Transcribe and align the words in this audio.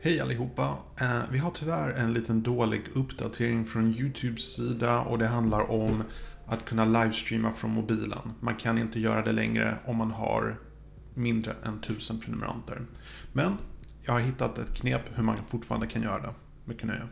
Hej 0.00 0.20
allihopa! 0.20 0.76
Eh, 1.00 1.20
vi 1.30 1.38
har 1.38 1.50
tyvärr 1.50 1.90
en 1.90 2.12
liten 2.12 2.42
dålig 2.42 2.82
uppdatering 2.94 3.64
från 3.64 3.94
YouTubes 3.94 4.54
sida 4.54 5.00
och 5.00 5.18
det 5.18 5.26
handlar 5.26 5.70
om 5.70 6.02
att 6.46 6.64
kunna 6.64 6.84
livestreama 6.84 7.52
från 7.52 7.70
mobilen. 7.70 8.32
Man 8.40 8.54
kan 8.54 8.78
inte 8.78 9.00
göra 9.00 9.22
det 9.22 9.32
längre 9.32 9.78
om 9.84 9.96
man 9.96 10.10
har 10.10 10.58
mindre 11.14 11.54
än 11.64 11.78
1000 11.78 12.20
prenumeranter. 12.20 12.86
Men 13.32 13.52
jag 14.02 14.12
har 14.12 14.20
hittat 14.20 14.58
ett 14.58 14.74
knep 14.74 15.02
hur 15.14 15.22
man 15.22 15.36
fortfarande 15.46 15.86
kan 15.86 16.02
göra 16.02 16.22
det. 16.22 16.34
Mycket 16.64 16.86
nöje. 16.86 17.02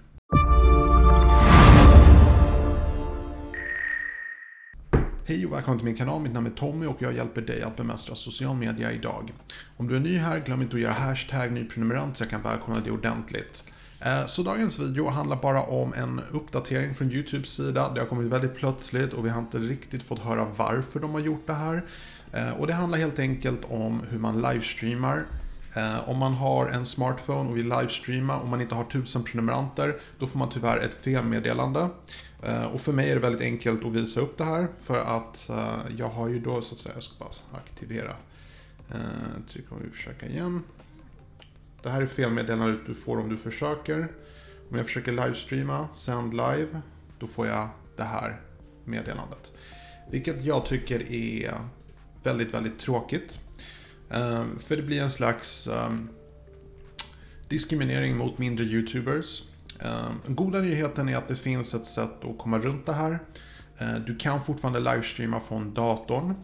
Hej 5.28 5.46
och 5.46 5.52
välkommen 5.52 5.78
till 5.78 5.84
min 5.84 5.96
kanal, 5.96 6.22
mitt 6.22 6.32
namn 6.32 6.46
är 6.46 6.50
Tommy 6.50 6.86
och 6.86 7.02
jag 7.02 7.14
hjälper 7.14 7.42
dig 7.42 7.62
att 7.62 7.76
bemästra 7.76 8.14
social 8.14 8.56
media 8.56 8.92
idag. 8.92 9.32
Om 9.76 9.88
du 9.88 9.96
är 9.96 10.00
ny 10.00 10.16
här, 10.16 10.40
glöm 10.40 10.62
inte 10.62 10.76
att 10.76 10.82
göra 10.82 10.92
hashtag 10.92 11.52
nyprenumerant 11.52 12.16
så 12.16 12.22
jag 12.22 12.30
kan 12.30 12.42
välkomna 12.42 12.80
dig 12.80 12.92
ordentligt. 12.92 13.64
Eh, 14.04 14.26
så 14.26 14.42
dagens 14.42 14.78
video 14.78 15.08
handlar 15.08 15.36
bara 15.36 15.62
om 15.62 15.94
en 15.94 16.20
uppdatering 16.32 16.94
från 16.94 17.10
YouTubes 17.10 17.48
sida. 17.48 17.92
Det 17.94 18.00
har 18.00 18.06
kommit 18.06 18.32
väldigt 18.32 18.56
plötsligt 18.56 19.12
och 19.12 19.24
vi 19.24 19.28
har 19.28 19.40
inte 19.40 19.58
riktigt 19.58 20.02
fått 20.02 20.18
höra 20.18 20.46
varför 20.56 21.00
de 21.00 21.14
har 21.14 21.20
gjort 21.20 21.46
det 21.46 21.52
här. 21.52 21.84
Eh, 22.32 22.50
och 22.50 22.66
det 22.66 22.72
handlar 22.72 22.98
helt 22.98 23.18
enkelt 23.18 23.60
om 23.68 24.00
hur 24.10 24.18
man 24.18 24.42
livestreamar. 24.42 25.26
Eh, 25.76 26.08
om 26.08 26.18
man 26.18 26.34
har 26.34 26.66
en 26.66 26.86
smartphone 26.86 27.50
och 27.50 27.56
vill 27.56 27.68
livestreama 27.68 28.40
och 28.40 28.48
man 28.48 28.60
inte 28.60 28.74
har 28.74 28.84
tusen 28.84 29.24
prenumeranter, 29.24 30.00
då 30.18 30.26
får 30.26 30.38
man 30.38 30.50
tyvärr 30.50 30.78
ett 30.78 30.94
felmeddelande. 30.94 31.88
Eh, 32.42 32.64
och 32.64 32.80
för 32.80 32.92
mig 32.92 33.10
är 33.10 33.14
det 33.14 33.20
väldigt 33.20 33.42
enkelt 33.42 33.84
att 33.84 33.92
visa 33.92 34.20
upp 34.20 34.38
det 34.38 34.44
här 34.44 34.68
för 34.78 34.98
att 34.98 35.48
eh, 35.48 35.78
jag 35.96 36.08
har 36.08 36.28
ju 36.28 36.40
då 36.40 36.60
så 36.60 36.74
att 36.74 36.80
säga, 36.80 36.94
jag 36.94 37.02
ska 37.02 37.14
bara 37.18 37.58
aktivera. 37.58 38.16
Eh, 38.90 39.44
Trycker 39.52 39.72
om 39.72 39.82
vi 39.84 39.90
försöka 39.90 40.26
igen. 40.26 40.62
Det 41.82 41.90
här 41.90 42.02
är 42.02 42.06
felmeddelandet 42.06 42.80
du 42.86 42.94
får 42.94 43.18
om 43.18 43.28
du 43.28 43.36
försöker. 43.36 44.08
Om 44.70 44.76
jag 44.76 44.86
försöker 44.86 45.12
livestreama, 45.12 45.88
sänd 45.88 46.32
live, 46.32 46.80
då 47.18 47.26
får 47.26 47.46
jag 47.46 47.68
det 47.96 48.02
här 48.02 48.40
meddelandet. 48.84 49.52
Vilket 50.10 50.44
jag 50.44 50.66
tycker 50.66 51.12
är 51.12 51.58
väldigt, 52.22 52.54
väldigt 52.54 52.78
tråkigt. 52.78 53.38
Ehm, 54.10 54.58
för 54.58 54.76
det 54.76 54.82
blir 54.82 55.02
en 55.02 55.10
slags 55.10 55.68
ehm, 55.68 56.08
diskriminering 57.48 58.16
mot 58.16 58.38
mindre 58.38 58.64
YouTubers. 58.64 59.42
Ehm, 59.80 60.34
goda 60.34 60.58
nyheten 60.58 61.08
är 61.08 61.16
att 61.16 61.28
det 61.28 61.36
finns 61.36 61.74
ett 61.74 61.86
sätt 61.86 62.24
att 62.24 62.38
komma 62.38 62.58
runt 62.58 62.86
det 62.86 62.92
här. 62.92 63.18
Du 64.06 64.16
kan 64.16 64.42
fortfarande 64.42 64.80
livestreama 64.80 65.40
från 65.40 65.74
datorn. 65.74 66.34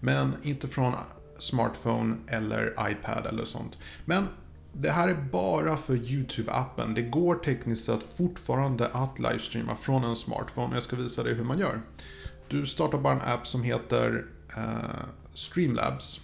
Men 0.00 0.32
inte 0.42 0.68
från 0.68 0.92
smartphone 1.38 2.16
eller 2.28 2.90
iPad 2.90 3.26
eller 3.26 3.44
sånt. 3.44 3.78
Men 4.04 4.28
det 4.72 4.90
här 4.90 5.08
är 5.08 5.14
bara 5.14 5.76
för 5.76 5.96
YouTube-appen. 5.96 6.94
Det 6.94 7.02
går 7.02 7.34
tekniskt 7.34 7.84
sett 7.84 8.02
fortfarande 8.16 8.88
att 8.88 9.18
livestreama 9.18 9.76
från 9.76 10.04
en 10.04 10.16
smartphone. 10.16 10.74
Jag 10.74 10.82
ska 10.82 10.96
visa 10.96 11.22
dig 11.22 11.34
hur 11.34 11.44
man 11.44 11.58
gör. 11.58 11.80
Du 12.48 12.66
startar 12.66 12.98
bara 12.98 13.14
en 13.14 13.20
app 13.20 13.46
som 13.46 13.62
heter 13.62 14.24
uh, 14.56 15.04
Streamlabs. 15.34 16.20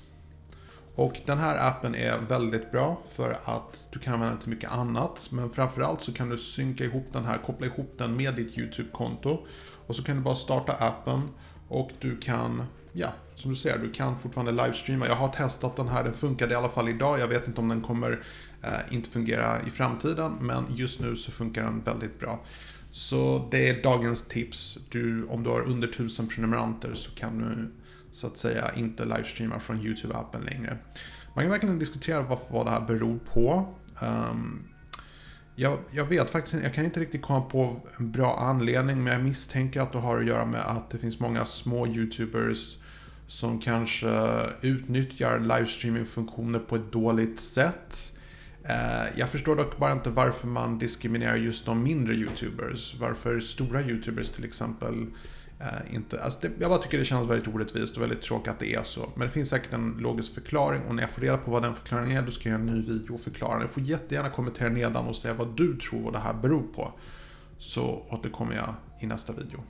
Och 1.00 1.20
den 1.26 1.38
här 1.38 1.68
appen 1.68 1.94
är 1.94 2.18
väldigt 2.18 2.70
bra 2.70 3.02
för 3.14 3.36
att 3.44 3.88
du 3.90 3.98
kan 3.98 4.14
använda 4.14 4.34
den 4.34 4.42
till 4.42 4.50
mycket 4.50 4.70
annat. 4.70 5.28
Men 5.30 5.50
framförallt 5.50 6.00
så 6.00 6.12
kan 6.12 6.28
du 6.28 6.38
synka 6.38 6.84
ihop 6.84 7.06
den 7.12 7.24
här, 7.24 7.38
koppla 7.38 7.66
ihop 7.66 7.94
den 7.98 8.16
med 8.16 8.34
ditt 8.34 8.58
YouTube-konto. 8.58 9.46
Och 9.86 9.96
så 9.96 10.02
kan 10.02 10.16
du 10.16 10.22
bara 10.22 10.34
starta 10.34 10.72
appen 10.72 11.28
och 11.68 11.90
du 12.00 12.16
kan, 12.16 12.62
ja, 12.92 13.08
som 13.34 13.50
du 13.50 13.56
ser, 13.56 13.78
du 13.78 13.90
kan 13.92 14.16
fortfarande 14.16 14.52
livestreama. 14.52 15.06
Jag 15.06 15.14
har 15.14 15.28
testat 15.28 15.76
den 15.76 15.88
här, 15.88 16.04
den 16.04 16.12
funkade 16.12 16.52
i 16.52 16.56
alla 16.56 16.68
fall 16.68 16.88
idag. 16.88 17.20
Jag 17.20 17.28
vet 17.28 17.48
inte 17.48 17.60
om 17.60 17.68
den 17.68 17.80
kommer 17.80 18.22
eh, 18.62 18.94
inte 18.94 19.10
fungera 19.10 19.62
i 19.66 19.70
framtiden, 19.70 20.32
men 20.40 20.64
just 20.70 21.00
nu 21.00 21.16
så 21.16 21.30
funkar 21.30 21.62
den 21.62 21.82
väldigt 21.82 22.18
bra. 22.18 22.44
Så 22.90 23.48
det 23.50 23.68
är 23.68 23.82
dagens 23.82 24.28
tips. 24.28 24.78
Du, 24.88 25.24
om 25.24 25.42
du 25.42 25.50
har 25.50 25.60
under 25.60 25.88
1000 25.88 26.28
prenumeranter 26.28 26.94
så 26.94 27.10
kan 27.10 27.38
du 27.38 27.70
så 28.12 28.26
att 28.26 28.36
säga 28.36 28.70
inte 28.76 29.04
livestreamar 29.04 29.58
från 29.58 29.80
YouTube-appen 29.80 30.44
längre. 30.44 30.78
Man 31.34 31.44
kan 31.44 31.50
verkligen 31.50 31.78
diskutera 31.78 32.22
vad, 32.22 32.38
vad 32.50 32.66
det 32.66 32.70
här 32.70 32.80
beror 32.80 33.18
på. 33.18 33.74
Um, 34.00 34.62
jag, 35.54 35.78
jag, 35.90 36.04
vet 36.04 36.30
faktiskt 36.30 36.62
jag 36.62 36.74
kan 36.74 36.84
inte 36.84 37.00
riktigt 37.00 37.22
komma 37.22 37.40
på 37.40 37.76
en 37.98 38.12
bra 38.12 38.36
anledning, 38.38 39.04
men 39.04 39.12
jag 39.12 39.22
misstänker 39.22 39.80
att 39.80 39.92
det 39.92 39.98
har 39.98 40.18
att 40.18 40.26
göra 40.26 40.44
med 40.44 40.60
att 40.60 40.90
det 40.90 40.98
finns 40.98 41.20
många 41.20 41.44
små 41.44 41.86
YouTubers 41.86 42.76
som 43.26 43.60
kanske 43.60 44.46
utnyttjar 44.60 45.38
livestreaming-funktioner 45.38 46.58
på 46.58 46.76
ett 46.76 46.92
dåligt 46.92 47.38
sätt. 47.38 48.12
Eh, 48.64 49.18
jag 49.18 49.28
förstår 49.28 49.56
dock 49.56 49.78
bara 49.78 49.92
inte 49.92 50.10
varför 50.10 50.48
man 50.48 50.78
diskriminerar 50.78 51.36
just 51.36 51.66
de 51.66 51.82
mindre 51.82 52.14
YouTubers. 52.14 52.94
Varför 53.00 53.40
stora 53.40 53.82
YouTubers 53.82 54.30
till 54.30 54.44
exempel 54.44 55.06
Eh, 55.60 55.94
inte, 55.94 56.22
alltså 56.22 56.38
det, 56.42 56.50
jag 56.58 56.70
bara 56.70 56.80
tycker 56.80 56.98
det 56.98 57.04
känns 57.04 57.30
väldigt 57.30 57.54
orättvist 57.54 57.96
och 57.96 58.02
väldigt 58.02 58.22
tråkigt 58.22 58.48
att 58.48 58.58
det 58.58 58.74
är 58.74 58.82
så. 58.82 59.10
Men 59.14 59.26
det 59.26 59.32
finns 59.32 59.48
säkert 59.48 59.72
en 59.72 59.96
logisk 59.98 60.34
förklaring 60.34 60.82
och 60.88 60.94
när 60.94 61.02
jag 61.02 61.10
får 61.10 61.22
reda 61.22 61.36
på 61.36 61.50
vad 61.50 61.62
den 61.62 61.74
förklaringen 61.74 62.16
är 62.16 62.22
då 62.22 62.32
ska 62.32 62.48
jag 62.48 62.60
göra 62.60 62.70
en 62.70 62.76
ny 62.76 62.82
video 62.82 63.14
och 63.14 63.20
förklara. 63.20 63.62
Du 63.62 63.68
får 63.68 63.82
jättegärna 63.82 64.30
kommentera 64.30 64.68
nedan 64.68 65.06
och 65.06 65.16
säga 65.16 65.34
vad 65.34 65.56
du 65.56 65.76
tror 65.76 66.02
vad 66.02 66.12
det 66.12 66.18
här 66.18 66.34
beror 66.34 66.62
på. 66.62 66.92
Så 67.58 68.06
återkommer 68.10 68.54
jag 68.54 68.74
i 69.00 69.06
nästa 69.06 69.32
video. 69.32 69.60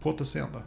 På 0.00 0.10
återseende. 0.10 0.62